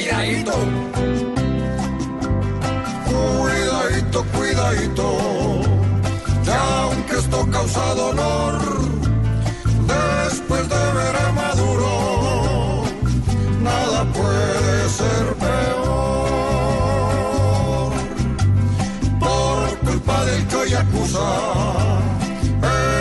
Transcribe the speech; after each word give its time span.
Cuidadito. 0.00 0.56
Cuidadito, 3.04 4.24
cuidadito. 4.34 5.06
Ya 6.42 6.82
aunque 6.84 7.16
esto 7.18 7.46
causa 7.50 7.94
dolor, 7.94 8.62
después 9.92 10.68
de 10.70 10.92
ver 10.96 11.16
a 11.16 11.32
Maduro, 11.32 12.84
nada 13.60 14.04
puede 14.14 14.88
ser 14.88 15.34
peor. 15.44 16.32
Por 19.20 19.78
culpa 19.80 20.24
del 20.24 20.46
que 20.46 20.56
hoy 20.56 20.72
acusa, 20.72 21.28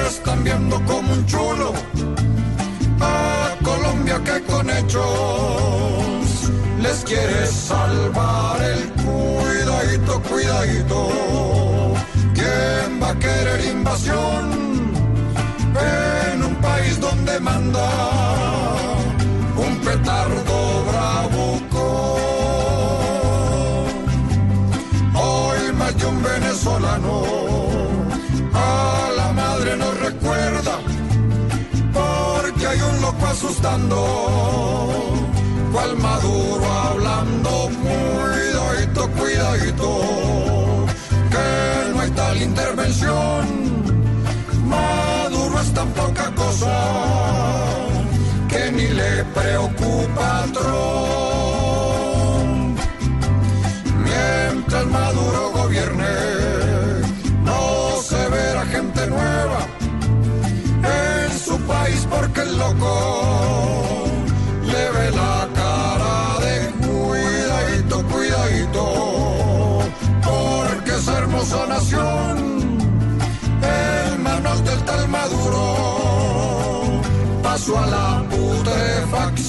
están 0.10 0.44
viendo 0.44 0.76
como 0.84 1.14
un 1.14 1.26
chulo 1.26 1.72
a 3.00 3.56
Colombia 3.64 4.22
que 4.22 4.42
con 4.52 4.70
hechos 4.70 5.29
quiere 7.06 7.46
salvar 7.46 8.62
el 8.62 8.90
cuidadito, 9.04 10.22
cuidadito. 10.24 11.10
¿Quién 12.34 13.02
va 13.02 13.10
a 13.12 13.20
querer 13.20 13.66
invasión 13.66 14.44
en 16.32 16.44
un 16.44 16.56
país 16.56 17.00
donde 17.00 17.40
manda 17.40 17.90
un 19.56 19.78
petardo 19.82 20.84
bravuco? 20.90 22.18
Hoy 25.14 25.74
más 25.74 25.96
de 25.98 26.06
un 26.08 26.24
venezolano 26.24 27.24
a 28.54 29.10
la 29.16 29.32
madre 29.34 29.78
nos 29.78 30.00
recuerda 30.00 30.80
porque 31.94 32.66
hay 32.68 32.82
un 32.82 33.02
loco 33.02 33.26
asustando, 33.28 33.98
cual 35.72 35.98
Maduro 35.98 36.59
preocupa 49.24 50.44
a 50.44 50.46
Trump. 50.54 50.80
Mientras 54.04 54.86
Maduro 54.88 55.52
gobierne, 55.52 56.16
no 57.44 58.02
se 58.02 58.30
verá 58.30 58.66
gente 58.66 59.08
nueva 59.08 59.60
en 60.84 61.40
su 61.40 61.58
país 61.62 62.08
porque 62.10 62.42
el 62.42 62.58
loco 62.58 64.06
le 64.66 64.92
ve 64.92 65.12
la 65.12 65.48
cara 65.54 66.40
de 66.46 66.72
cuidadito, 66.88 68.04
cuidadito, 68.08 68.84
porque 70.24 70.92
esa 70.92 71.18
hermosa 71.18 71.66
nación 71.68 72.80
en 73.62 74.24
manos 74.24 74.64
del 74.64 74.82
tal 74.84 75.08
Maduro 75.10 75.90
pasó 77.44 77.78
a 77.80 77.88
la 77.88 78.24
fox. 79.10 79.49